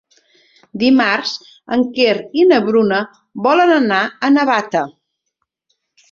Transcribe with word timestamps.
Dimarts 0.83 1.33
en 1.75 1.83
Quer 1.97 2.15
i 2.43 2.45
na 2.51 2.57
Bruna 2.69 3.01
volen 3.47 3.73
anar 3.75 3.99
a 4.09 4.31
Navata. 4.39 4.83